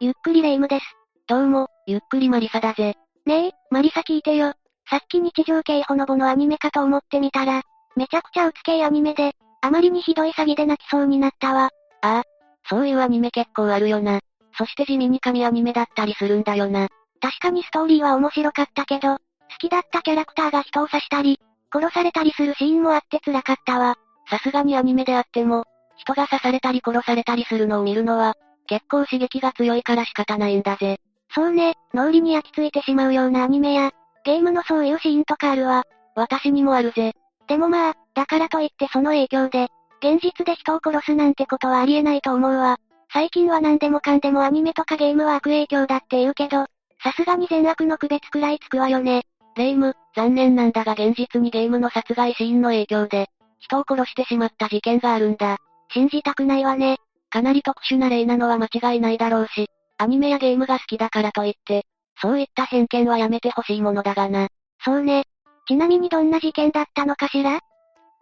[0.00, 0.84] ゆっくりレ夢ムです。
[1.26, 2.94] どうも、ゆっくりマリサだぜ。
[3.26, 4.52] ねえ、マリサ聞いてよ。
[4.88, 7.62] さっき日常系ほのぼのアニメかと思ってみたら、
[7.96, 11.70] めちゃくちゃうつけいアニメで、あまりにひどい詐欺で泣きそうになったわ。
[12.02, 12.22] ああ、
[12.68, 14.20] そういうアニメ結構あるよな。
[14.56, 16.86] そして地味に神アニメだったりするんだよな。
[17.20, 19.18] 確かにストーリーは面白かったけど、好
[19.58, 21.40] きだったキャラクターが人を刺したり、
[21.74, 23.96] 殺されたりするシーンもあって辛かったわ。
[24.30, 25.64] さすがにアニメであっても、
[25.96, 28.36] 人が刺されたり殺されたりするのを見るのは、
[28.68, 31.00] 結構刺激が強いから仕方ないんだぜ。
[31.34, 33.90] そうね、脳裏に焼き付いてしまうようなアニメや、
[34.24, 35.84] ゲームのそういうシーンとかあるわ。
[36.14, 37.14] 私にもあるぜ。
[37.48, 39.68] でもまあ、だからといってその影響で、
[40.00, 42.78] 現実で人を殺すなんてことはありえないと思うわ。
[43.12, 46.66] 最近は何でもかんでもアニメとかゲームは悪影響だって言うけど、
[47.02, 49.22] さすがに善悪の区別くらいつくわよね。
[49.56, 53.28] レイム、残念なんだが現実にゲームの殺害シーンの影響で、
[53.60, 55.58] 人を殺してしまった事件があるんだ。
[55.90, 56.98] 信じたくないわね。
[57.30, 61.84] かなり特殊な例なのは間違いないだろうし、アニメやゲームが好きだからといって、
[62.20, 64.48] そういった偏見はやめてほしいものだがな。
[64.84, 65.24] そうね。
[65.66, 67.60] ちなみにどんな事件だったのかしら？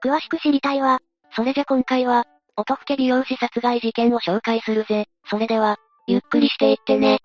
[0.04, 0.98] 詳しく知りたいわ。
[1.34, 2.24] それじゃ今回は、
[2.56, 5.06] 音更美容師殺害事件を紹介するぜ。
[5.28, 7.18] それでは、ゆっくりしていってね。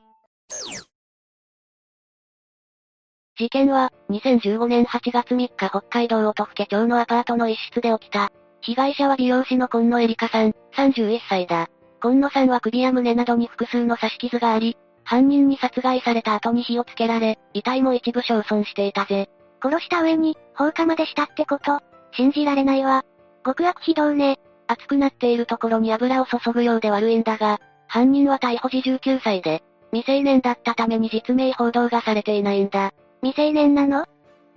[3.38, 8.30] 事件は、2015年8月3日北海道音更町のアパートの一室で起きた。
[8.62, 11.67] 被害者は美容師の今野エリカさん、31歳だ。
[12.02, 19.30] 今野さんは首や胸などに複数の刺し傷があり、犯人に殺害された後に火をつけられ、遺体も一部焼損していたぜ。
[19.64, 21.80] 殺した上に、放火までしたってこと
[22.14, 23.03] 信じられないわ。
[23.45, 24.40] 極悪非道ね。
[24.68, 32.92] 熱くなっているところに油を注ぐようで悪いんだが、犯人は逮捕時19歳で、未成年だったために実名報道がされていないんだ。
[33.22, 34.06] 未成年なの？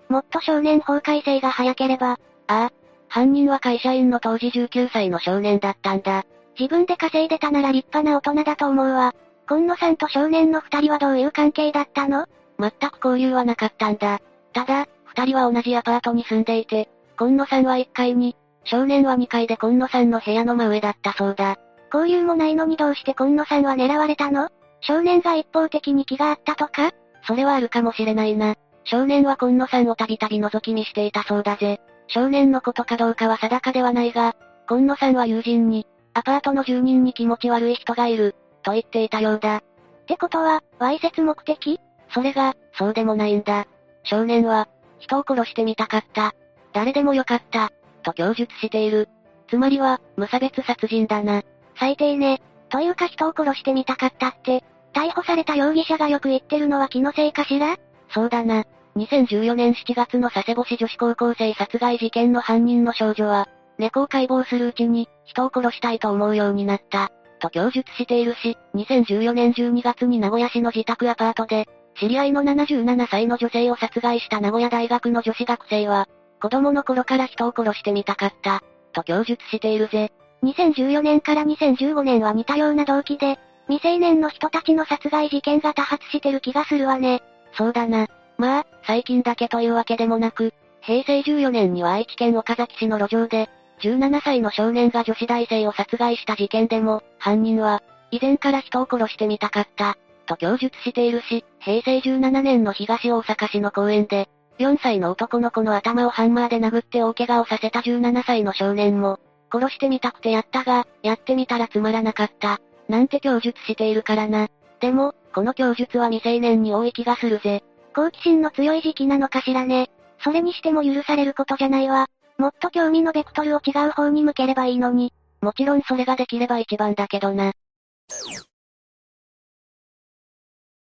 [0.08, 2.12] もっと少年法改正が早ければ。
[2.12, 2.70] ああ。
[3.14, 6.24] 犯人は会社員の当時19歳の少年だったんだ。
[6.58, 9.14] 自分で稼いでたなら立派な大人だと思うわ。
[9.48, 12.26] 今野さんと少年の二人はどういう関係だったの？
[12.58, 14.20] 全く交流はなかったんだ。
[14.52, 18.34] ただ、二人は同じアパートに住んでいて、今野さんは1階に、
[18.64, 21.56] 少年は2階で今野さんの部屋の真上だったそうだ。
[21.94, 24.48] 交流もないのにどうして今野さんは狙われたの？
[24.80, 26.90] 少年が一方的に気があったとか？
[27.28, 28.56] それはあるかもしれないな。
[28.82, 31.80] 少年は今野さんをたびたび覗き見していたそうだぜ。
[32.08, 34.36] 少年のことかどうかは定かではないが、
[34.68, 39.56] 今野さんは友人に、アパートの住人に気持ち悪い人がいる、と言っていたようだ。
[39.56, 39.62] っ
[40.06, 41.80] てことは、わいせつ目的？
[42.10, 43.66] それが、そうでもないんだ。
[44.04, 46.34] 少年は、人を殺してみたかった。
[46.72, 47.70] 誰でもよかった、
[48.02, 49.08] と供述している。
[49.48, 51.42] つまりは、無差別殺人だな。
[51.78, 52.40] 最低ね。
[52.68, 57.76] というか人を殺してみたかったって、逮捕された容疑者がよく言ってるのは気のせいかしら？
[58.10, 58.64] そうだな。
[58.96, 67.10] 2014年7月の佐世保市女子高校生殺害事件の犯人の少女は、猫を解剖するうちに、人を殺したいと思うようになった、
[67.40, 71.66] と供述しているし、2014年12月に名古屋市の自宅アパートで、
[71.98, 76.08] 知り合いの77歳の女性を殺害した名古屋大学の女子学生は、
[76.40, 78.62] 子供の頃から人を殺してみたかった、
[78.92, 80.12] と供述しているぜ。
[80.44, 83.38] 2014年から2015年は似たような動機で、
[83.68, 87.22] 未成年の人たちの殺害事件が多発してる気がするわね。
[87.56, 88.06] そうだな。
[88.38, 93.48] まあ、最近だけというわけでもなく、平成14年には愛知県岡崎市の路上で、
[93.80, 99.96] 17歳の少年が女子大生を殺害した事件でも、犯人は、以前から人を殺してみたかった、
[100.26, 104.28] と供述しているし、平成17年の東大阪市の公園で、
[104.58, 109.18] 4歳の男の子の頭をハンマーで殴って大怪我をさせた17歳の少年も、
[109.52, 114.48] 殺してみたくてやったが、やってみたらつまらなかった、なんて供述しているからな。
[114.80, 117.64] でも、この供述は未成年に多い気がするぜ。
[117.94, 119.90] 好奇心の強い時期なのかしらね。
[120.18, 122.06] それにしても許されることじゃないわ。
[122.38, 125.12] もっと興味のベクトルを違う方に向ければいいのに。
[125.40, 127.52] もちろんそれができれば一番だけどな。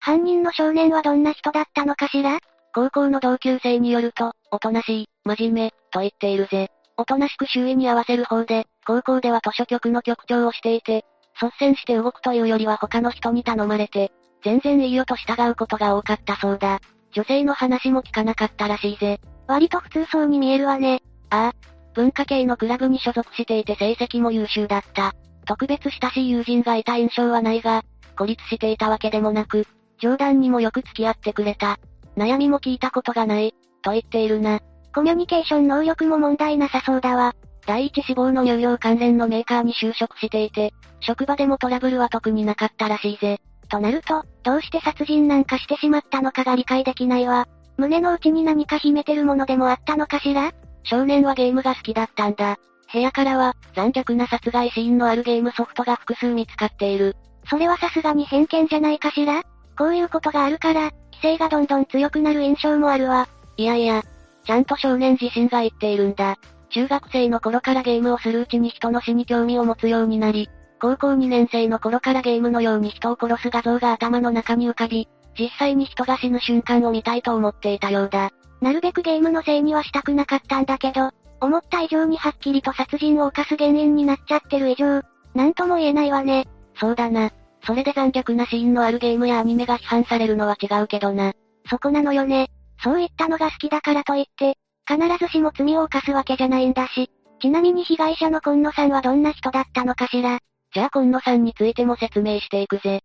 [0.00, 2.38] 犯人の少年はどんな人だったのかしら？
[2.74, 6.70] 高校の同級生によると、おとなしい、真面目、と言っているぜ。
[6.96, 11.04] おとなしく周囲に合わせる方で、高校では図書局の局長をしていて、
[11.40, 16.80] 率先して動くというよりは他の人に頼まれて、全然いいよと従うことが多かったそうだ。
[17.12, 19.20] 女性の話も聞かなかったらしいぜ。
[19.46, 21.02] 割と普通そうに見えるわね。
[21.30, 21.70] ああ。
[21.94, 25.12] 文化系のクラブに所属していて成績も優秀だった。
[25.44, 27.82] 特別親しい友人がいた印象はないが、
[28.16, 29.66] 孤立していたわけでもなく、
[29.98, 31.78] 冗談にもよく付き合ってくれた。
[32.16, 34.60] 悩みも聞いたことがない、と言っているな。
[34.94, 37.34] コミュニケーション能力も問題なさそうだわ。
[37.66, 43.40] 第一志望の乳業関連のメーカーに就職していて、職場でもトラブルは特になかったらしいぜ。
[43.70, 47.48] となると、どうして殺人なんかしてしまったのかが理解できないわ。
[47.78, 50.52] 胸の内に何か秘めてるものでもあったのかしら？
[50.82, 52.58] 少年はゲームが好きだったんだ。
[52.92, 57.16] 部屋からは、残虐な殺害シーンのあるゲームソフトが複数見つかっている。
[57.48, 59.42] それはさすがに偏見じゃないかしら？
[59.78, 63.28] こういうことがあるから、規制がどんどん強くなる印象もあるわ。
[63.56, 64.02] いやいや、
[64.44, 66.36] ちゃんと少年自身が言っているんだ。
[66.70, 70.48] 中学生の頃からゲームをするうちに人の死に興味を持つようになり、
[70.80, 78.30] 高校2年生の頃からゲームのように人を殺す画像が頭の中に浮かび、実際に人が死ぬ瞬間を見たいと思っていたようだ。
[78.60, 81.10] なるべくゲームのせいにはしたくなかったんだけど、
[81.40, 85.02] 思った以上にはっきりと殺人を犯す原因になっちゃってる以上、
[85.34, 86.48] なんとも言えないわね。
[86.78, 87.30] そうだな。
[87.64, 91.32] それで残虐なシーンのあるゲームやアニメが批判されるのは違うけどな。
[91.68, 92.48] そこなのよね。
[92.82, 94.56] そういったのが好きだからといって、
[94.86, 97.10] 必ずしも罪を犯すわけじゃないんだし。
[97.40, 100.40] ちなみに被害者の今野さんはどんな人だったのかしら。
[100.72, 103.02] じゃあ今野さんについても説明していくぜ。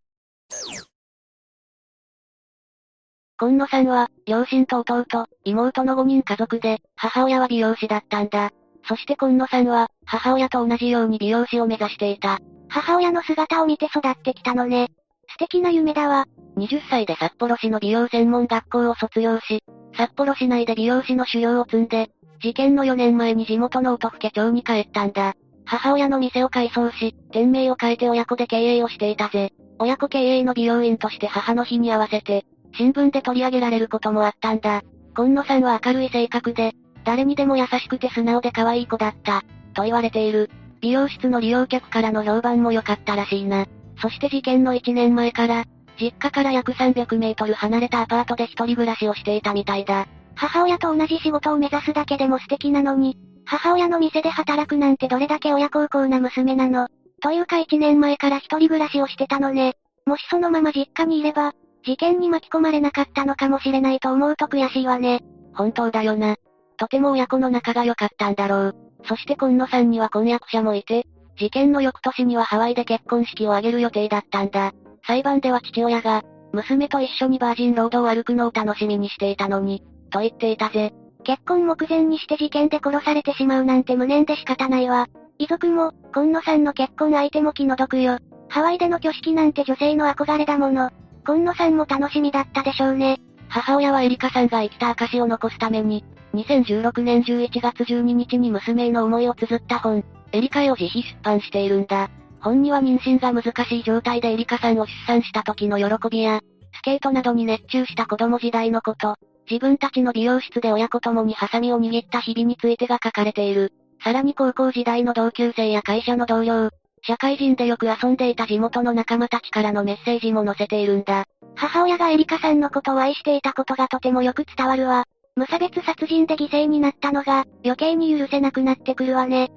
[3.37, 8.51] 今野さんは、両親と弟、妹の5人家族で、母親は美容師だったんだ。
[8.87, 12.39] そして今野さんは、母親と同じように美容師を目指していた。
[12.69, 14.89] 母親の姿を見て育ってきたのね。
[15.27, 16.27] 素敵な夢だわ。
[16.57, 19.63] 20歳で札幌市の美容専門学校を卒業し、
[19.97, 22.11] 札幌市内で美容師の修行を積んで、
[22.41, 25.33] 事件の4年前に地元の音更町に帰ったんだ。
[25.65, 29.51] 母親の店を改装し、店名を変えて親子で経営をしていたぜ。
[29.79, 32.45] 親子経営の美容院として母の日に合わせて、
[32.77, 34.83] 新聞で取り上げられることもあったんだ。
[35.15, 36.73] 今野さんは明るい性格で、
[37.03, 40.49] 誰にでも優しくて素直で可愛い子だった、と言われている。
[40.81, 43.65] 美容室の利用客からの評判も良かったらしいな。
[44.01, 45.65] そして事件の1年前から、
[45.99, 50.07] 実家から約300メートル離れたアパートで一人暮らしをしていたみたいだ。
[50.35, 56.87] 母親と同じ仕事を目指すだけでも素敵なのに、母親の店で働くなんてどれだけ親孝行な娘なの？
[57.21, 59.75] というか1年前から一人暮らしをしてたのね。
[60.05, 61.53] もしそのまま実家にいれば、
[61.83, 65.21] 事件に巻き込まれなかったのかもしれないと思うと悔しいわね。
[65.53, 66.35] 本当だよな。
[66.77, 68.75] とても親子の仲が良かったんだろう。
[69.07, 71.05] そして今野さんには婚約者もいて、
[71.37, 74.73] 事件の翌年にはハワイで結婚式を挙げる予定だったんだ。
[75.05, 80.93] 裁判では父親が、娘と一緒にバージンロードを歩くのを楽しみにしていたのに、と言っていたぜ。
[81.25, 85.07] 結婚目前にして事件で殺されてしまうなんて無念で仕方ないわ。
[85.39, 88.19] 遺族も、今野さんの結婚相手も気の毒よ。
[88.47, 90.91] ハワイでの挙式なんて女性の憧れだもの。
[91.25, 93.17] 今野さんも楽しみだったでしょうね。
[93.49, 96.05] 母親はエリカさんが生きた証を残すために、
[96.35, 102.09] 2016年11月12日に娘への思いを綴った本、エリカへを自費出版しているんだ。
[102.39, 106.41] 本には妊娠が難しい状態でエリカさんを出産した時の喜びや、
[106.73, 109.15] スケートなどに熱中した子供時代のこと、
[109.49, 113.73] 自分たちの美容室で親子共にハサミを握った日々についてが書かれている。
[114.03, 116.69] さらに高校時代の同級生や会社の同僚、
[117.07, 121.25] 社会人でよく遊んでいた地元の仲間たちからのメッセージも載せているんだ。
[121.55, 125.05] 母親がエリカさんのことを愛していたことがとてもよく伝わるわ。
[125.35, 129.51] 無差別殺人で犠牲になったのが、余計に許せなくなってくるわね。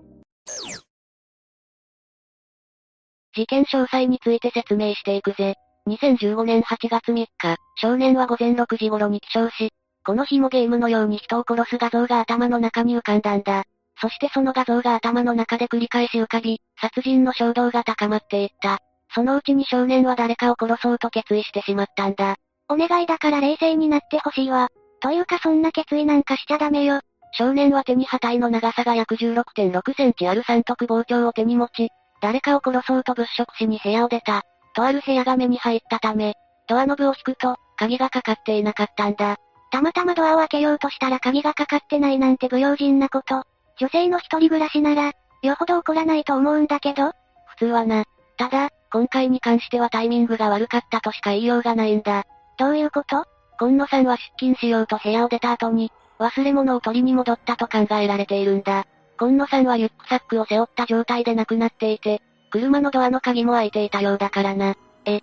[3.34, 5.54] 事件詳細について説明していくぜ。
[5.86, 7.28] 2015年8月3日、
[7.76, 9.70] 少年は午前6時頃に起床し、
[10.08, 13.64] この日もゲームのように人を殺す画像が頭の中に浮かんだんだ。
[14.00, 18.78] そしてその画像が頭の中で繰り返し浮かび、殺人の衝動が高まっていった。
[19.14, 22.36] そのうちに少年は誰かを殺そうと決意してしまったんだ。
[22.70, 24.70] お願いだから冷静になってほしいわ。
[25.02, 27.02] というかそんな決意なんかしちゃダメよ。
[27.32, 31.90] 少年は手に刃体の長さが約16.6センチある三徳包丁を手に持ち、
[32.22, 34.40] 誰かを殺そうと物色しに部屋を出た。
[34.74, 36.32] とある部屋が目に入ったため、
[36.66, 39.36] ドアノブを引くと、鍵がかかっていなかったんだ。
[39.70, 43.44] たまたまドアを開けようとしたら鍵がかかってないなんて不用心なこと。
[43.78, 47.12] 女性の一人暮らしなら、よほど怒らないと思うんだけど。
[47.46, 48.04] 普通はな。
[48.36, 52.24] ただ、今回に関してはタイミングが悪かったとしか言いようがないんだ。
[52.58, 53.24] どういうこと？
[53.60, 58.86] 今野さんは出勤しようと部屋を出た後に、忘れ物を取りに戻ったと考えられているんだ。
[59.18, 64.76] 今野さんはリュックサックを背負った状態で亡くなっていて、車のドアの鍵も開いていたようだからな。
[65.04, 65.20] え。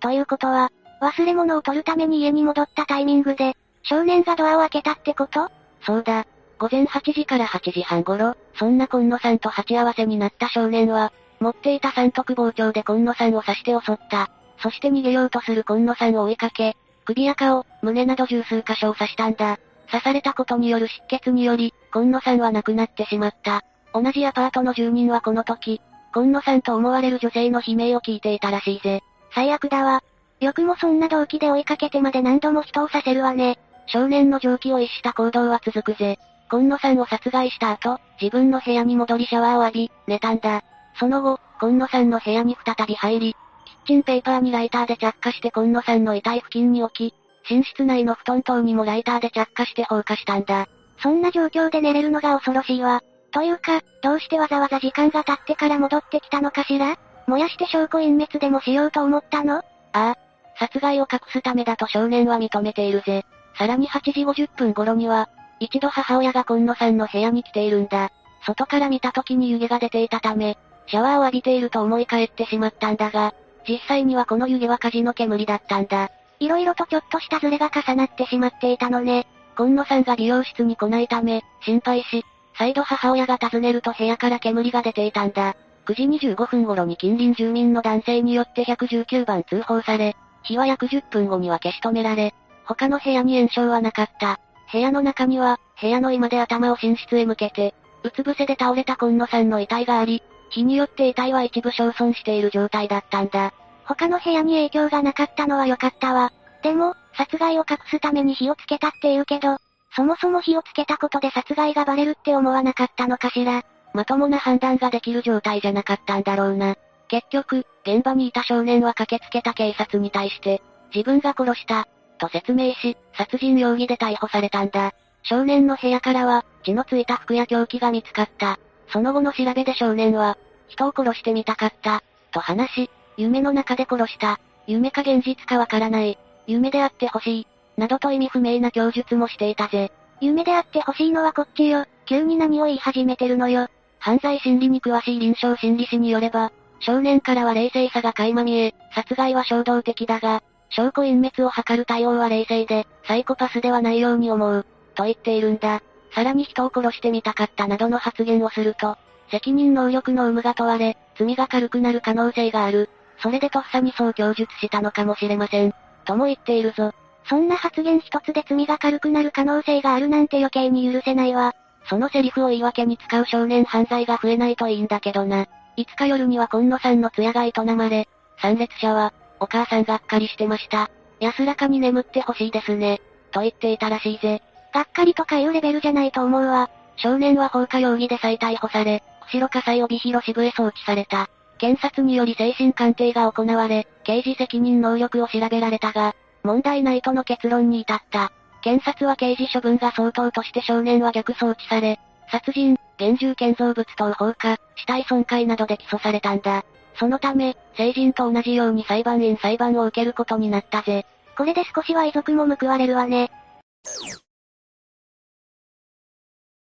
[0.00, 3.54] ということは、忘れ物を取るために家に戻ったタイミングで、
[3.88, 5.48] 少年がドアを開けたってこと？
[5.82, 6.26] そうだ。
[6.58, 14.30] 午前8時から8時半頃、そんな今野さんと鉢合わせになった少年は、持っていた三徳包丁で今野さんを刺して襲った。
[14.58, 19.58] そして逃げようとする今野さんを追いかけ、首や顔、胸など十数箇所を刺したんだ。
[19.88, 23.62] 刺されたことによる失血により、今野さんは亡くなってしまった。
[23.94, 25.80] 同じアパートの住人はこの時、
[26.12, 29.02] 今野さんと思われる女性の悲鳴を聞いていたらしいぜ。
[29.32, 30.02] 最悪だわ。
[30.40, 33.58] よくもそんな動機で追いかけてまで何度も人を刺せるわね。
[33.86, 36.18] 少年の常軌を逸した行動は続くぜ。
[36.50, 40.62] 今野さんを殺害した後、自分の部屋に戻りシャワーを浴び、寝たんだ。
[40.98, 47.14] その後、今野さんの部屋に再び入り、キッチンペーパーにライターで着火して今野さんの遺体付近に置き、
[47.50, 50.66] 寝室内の布団等にもライターで着火して放火したんだ。
[51.02, 53.02] そんな状況で寝れるのが恐ろしいわ。
[53.32, 56.96] というか、どうしてわざわざ時間が経ってから戻ってきたのかしら？
[57.26, 59.58] 燃やして証拠隠滅でもしようと思ったの？
[59.58, 59.62] あ
[59.92, 60.16] あ。
[60.58, 63.24] 殺害を隠すためだと少年は認めているぜ。
[63.58, 65.28] さらに8時50分頃には、
[65.60, 68.10] 一度母親が今野さんの部屋に来ているんだ。
[68.44, 73.34] 外から見た時に湯気が出ていたため、シャワーを浴びていると思い返ってしまったんだが、
[73.68, 76.10] 実際にはこの湯気は火事の煙だったんだ。
[76.38, 79.26] 色々とちょっとしたズレが重なってしまっていたのね。
[79.56, 82.24] 今野さんが美容室に来ないため、心配し、
[82.58, 85.56] 再度母親が訪ねると部屋から煙が出ていたんだ。
[85.86, 92.34] 9時25分頃に近隣住民の男性によって119番通報され、火は約10分後には消し止められ、
[92.66, 94.40] 他の部屋に炎症はなかった。
[94.72, 103.52] 部屋の中には、部屋の居間で頭を寝室へ向けて、うつ伏せで倒れた今野さんの遺体があり、火によって遺体は一部焼損している状態だったんだ。
[103.84, 106.32] 他の部屋に影響がなかったのは良かったわ。
[106.62, 109.58] でも、殺害を隠すために火をつけたって言うけど、
[109.94, 113.62] そもそも火をつけたことで殺害がバレるって思わなかったのかしら。
[113.94, 116.76] まともな判断ができる状態じゃなかったんだろうな。
[117.08, 120.60] 結局、現場にいた少年は駆けつけた警察に対して、
[120.94, 124.92] 自分が殺した、と説明し、殺人容疑で逮捕されたんだ。
[125.22, 128.58] 少年の部屋からは、血のついた服や凶器が見つかった。
[128.92, 134.38] その後の調べで少年は、人を殺してみたかった、と話し、夢の中で殺した。
[134.66, 136.18] 夢か現実かわからない。
[136.46, 137.46] 夢であってほしい。
[137.76, 139.92] などと意味不明な供述もしていたぜ。
[140.20, 141.86] 夢であってほしいのはこっちよ。
[142.06, 143.68] 急に何を言い始めてるのよ。
[143.98, 155.82] 犯罪心理に詳しい臨床心理士によれば、少年からは冷静さが垣間見え、殺害は衝動的だが、証拠隠滅を図る対応は冷静で、サイコパスではないように思う、と言っているんだ。
[156.14, 158.96] さらに人を殺してみたかったなどの発言をすると、
[159.30, 162.88] 責任能力の有無が問われ、罪が軽くなる可能性がある。
[163.18, 165.74] それでとっさにそう供述したのかもしれません。
[166.04, 166.92] とも言っているぞ。
[167.28, 171.54] そんな発言一つで罪が軽くなる可能性があるなんて余計に許せないわ。
[171.88, 175.46] そのセリフを言い訳に使う少年犯罪が増えないといいんだけどな。
[175.76, 178.08] 5日夜には今野さんの通夜が営まれ、
[178.40, 180.90] 参列者は、お母さんがっかりしてました。
[181.20, 183.00] 安らかに眠ってほしいですね。
[183.32, 184.42] と言っていたらしいぜ。
[184.72, 186.70] がっかりとかいうレベルじゃないと思うわ。
[186.96, 191.28] 少年は放火容疑で再逮捕され、釧路火災帯広支部へ送致された。
[191.58, 198.30] 検察により精神鑑定が行われ、刑事責任能力を調べられたが、問題ないとの結論に至った。
[198.62, 201.98] 検察は刑事処分が相当として少年は逆送致され、
[202.30, 206.64] 殺人、現住建造物等放火、死体損壊などで起訴されたんだ。
[206.98, 211.06] そのため、成人と同じように裁判員裁判を受けることになったぜ。
[211.36, 213.30] これで少しは遺族も報われるわね。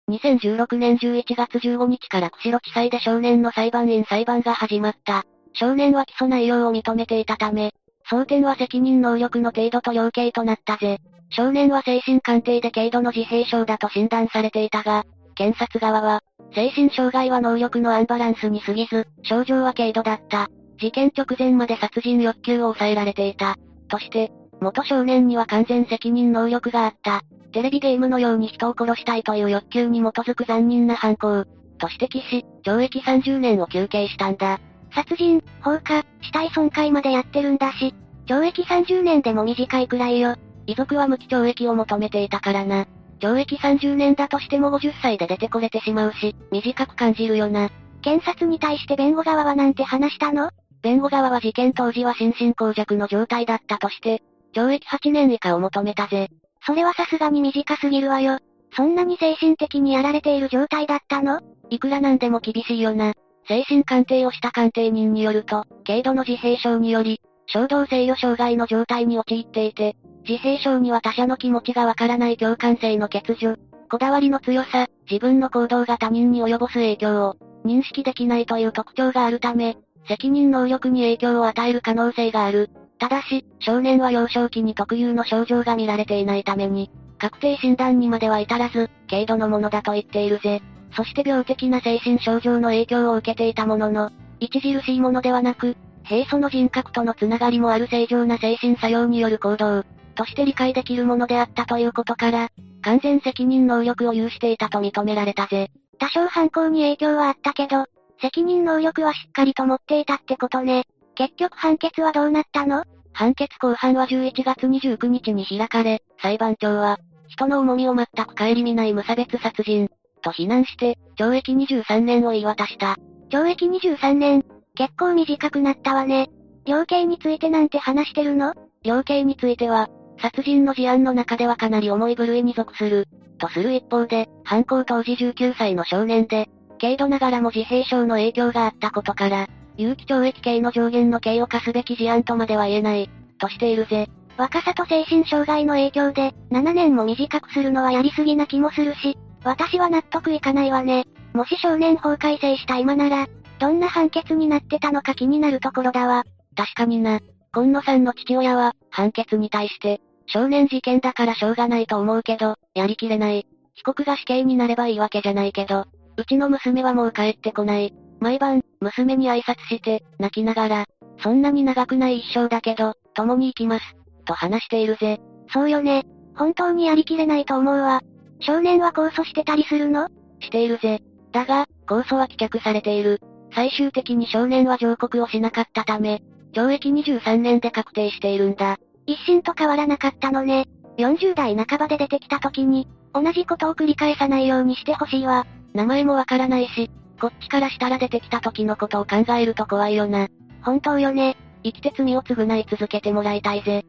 [0.09, 5.25] 2016年11月15日から釧路地裁で少年の裁判員裁判が始まった。
[5.53, 7.71] 少年は起訴内容を認めていたため、
[8.09, 10.99] 争点は責任能力の程度と量刑となったぜ。
[11.29, 16.21] 少年は精神鑑定で軽度の自閉症だと診断されていたが、検察側は、
[16.53, 20.49] 精神障害は能力のアンバランスに過ぎず、症状は軽度だった。
[20.79, 23.55] 事件直前まで殺人欲求を抑えられていた。
[23.87, 27.21] として、元少年には完全責任能力があった。
[27.51, 31.45] テレビゲームのように人を殺したいという欲求に基づく残忍な犯行。
[31.77, 34.59] と指摘し、懲役30年を求刑したんだ。
[34.93, 37.93] 殺人、放火、死体損壊までやってるんだし、
[38.25, 40.35] 懲役30年でも短いくらいよ。
[40.65, 42.85] 遺族は無期懲役を求めていたからな。
[43.23, 47.69] 懲役30年だとしても50歳で出てこれてしまうし、短く感じるよな。
[48.01, 50.49] 検察に対して弁護側はなんて話したの？
[50.81, 54.21] 弁護側は事件当時は心神耗弱の状態だったとして、
[54.53, 56.27] 懲役8年以下を求めたぜ。
[56.65, 58.39] それはさすがに短すぎるわよ。
[58.75, 61.39] そんなに精神的にやられている状態だったの？
[61.69, 63.13] いくらなんでも厳しいよな。
[63.47, 69.95] 精神鑑定をした鑑定人によると、軽度の自閉症により、衝動制御障害の状態に陥っていて、
[70.27, 73.57] 自閉症には他者の気持ちがわからない共感性の欠如、
[73.89, 79.77] こだわりの強さ、自分の行動が他人に及ぼす影響を認識できないという特徴があるため、
[80.07, 82.69] 責任能力に影響を与える可能性がある。
[82.99, 90.61] ただし、少年は幼少期に特有の症状が見られていないために、確定診断にまでは至らず、軽度のものだと言っているぜ。
[90.95, 94.11] そして病的な精神症状の影響を受けていたものの、
[94.41, 102.49] 著しいものではなく、平素の人格とのつながりもある正常な精神作用による行動、として理解できるものであったということから、
[102.81, 105.71] 完全責任能力を有していたと認められたぜ。
[105.99, 107.85] 多少犯行に影響はあったけど、
[108.21, 110.85] 責任能力はしっかりと持っていたってことね。
[111.15, 119.89] 結局判決はどうなったの判決公判は11月29日に開かれ、裁判長は、人の重みを全く顧みない無差別殺人、
[120.21, 122.97] と非難して、懲役23年を言い渡した。
[123.29, 124.43] 懲役23年
[124.75, 126.29] 結構短くなったわね。
[126.65, 128.53] 量刑についてなんて話してるの
[128.83, 129.89] 量刑については、
[130.23, 136.47] 殺人の事案の中ではかなり重い部類に属する、とする一方で、犯行当時19歳の少年で、
[136.79, 144.07] 軽度ながらも自閉症の影響があったことから、有期懲役刑の上限の刑を課すべき事案とまでは言えない、としているぜ。
[144.37, 151.05] 若さと精神障害の影響で、7年も短くするのはやりすぎな気もするし、私は納得いかないわね。
[151.33, 153.27] もし少年法改正した今なら、
[153.59, 156.23] どんな判決になってたのか気になるところだわ。
[156.55, 157.19] 確かにな。
[157.53, 163.45] 今野さんの父親は、判決に対して、少年事件だからしょうがないと思うけど、やりきれない。
[163.75, 165.85] 被告が死刑になればいいわけじゃないけど、
[166.17, 167.93] うちの娘はもう帰ってこない。
[168.19, 170.85] 毎晩、娘に挨拶して、泣きながら、
[171.21, 173.95] そんなに長くない一生だけど、共に行きます。
[174.25, 175.19] と話しているぜ。
[175.51, 176.03] そうよね。
[176.35, 178.01] 本当にやりきれないと思うわ。
[178.39, 180.07] 少年は控訴してたりするの？
[180.39, 181.01] しているぜ。
[181.31, 183.19] だが、控訴は棄却されている。
[183.53, 186.21] 最終的に少年は上告をしなかったため、
[186.53, 188.77] 懲役23年で確定しているんだ。
[189.05, 190.67] 一審と変わらなかったのね。
[190.97, 195.45] 40代半ばで出てきた時に、同じことを繰り返さないようにしてほしいわ。
[195.73, 200.27] 名前もわからないし、こっちからしたら出てきた時のことを考えると怖いよな。
[200.61, 201.37] 本当よね。
[201.63, 203.85] 生きて罪を償い続けてもらいたいぜ。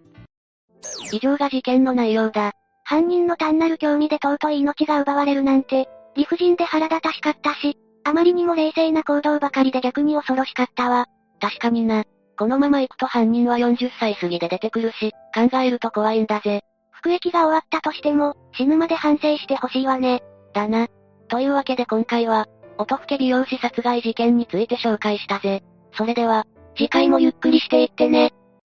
[1.13, 2.53] 以上が事件の内容だ。
[2.85, 11.07] 犯人の単なる興味で尊い命が奪われるなんて、理不尽で腹立たしかったし、あまりにも冷静な行動ばかりで逆に恐ろしかったわ。
[11.41, 12.05] 確かにな。
[12.37, 16.63] このまま行くと犯人は40歳過ぎで出てくるし、考えると怖いんだぜ。
[16.91, 20.23] 服役が終わったとしても、死ぬまで反省してほしいわね。
[20.53, 20.89] だな。
[21.29, 22.47] というわけで今回は、
[22.79, 25.63] 音更美容師殺害事件について紹介したぜ。
[25.93, 26.45] それでは、
[26.77, 28.33] 次回もゆっくりしていってね。